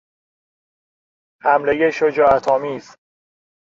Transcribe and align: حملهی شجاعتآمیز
حملهی 1.43 1.91
شجاعتآمیز 1.91 2.95